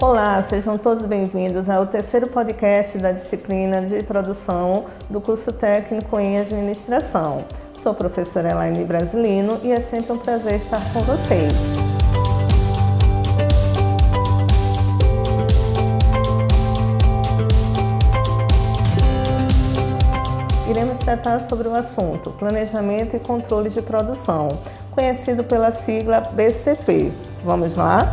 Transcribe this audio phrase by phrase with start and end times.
[0.00, 6.38] Olá, sejam todos bem-vindos ao terceiro podcast da disciplina de produção do curso técnico em
[6.38, 7.44] administração.
[7.82, 11.52] Sou professora Elaine Brasilino e é sempre um prazer estar com vocês.
[20.70, 24.60] Iremos tratar sobre o assunto Planejamento e Controle de Produção,
[24.92, 27.10] conhecido pela sigla BCP.
[27.42, 28.06] Vamos lá?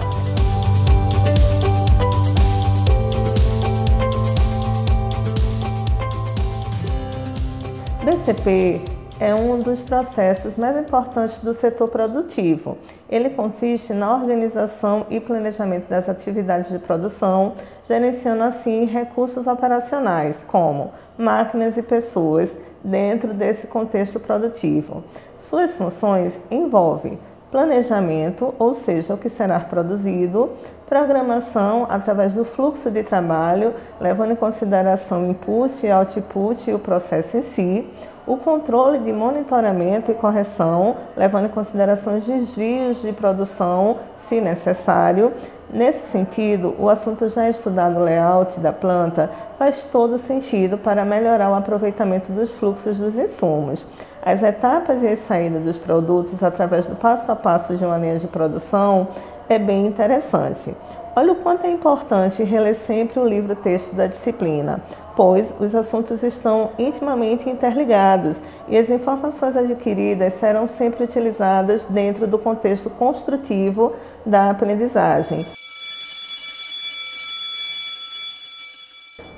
[8.05, 8.83] BCP
[9.19, 12.77] é um dos processos mais importantes do setor produtivo.
[13.09, 20.93] Ele consiste na organização e planejamento das atividades de produção, gerenciando assim recursos operacionais, como
[21.17, 25.03] máquinas e pessoas, dentro desse contexto produtivo.
[25.35, 27.17] Suas funções envolvem
[27.51, 30.51] planejamento, ou seja, o que será produzido,
[30.87, 37.41] programação através do fluxo de trabalho, levando em consideração input, output e o processo em
[37.41, 37.89] si,
[38.27, 45.31] o controle de monitoramento e correção, levando em consideração os desvios de produção, se necessário.
[45.73, 51.55] Nesse sentido, o assunto já estudado layout da planta faz todo sentido para melhorar o
[51.55, 53.85] aproveitamento dos fluxos dos insumos.
[54.21, 58.19] As etapas e a saída dos produtos através do passo a passo de uma linha
[58.19, 59.07] de produção
[59.47, 60.75] é bem interessante.
[61.15, 64.81] Olha o quanto é importante reler sempre o livro-texto da disciplina,
[65.15, 72.37] pois os assuntos estão intimamente interligados e as informações adquiridas serão sempre utilizadas dentro do
[72.37, 73.93] contexto construtivo
[74.25, 75.45] da aprendizagem.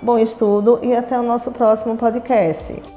[0.02, 2.97] Bom estudo e até o nosso próximo podcast.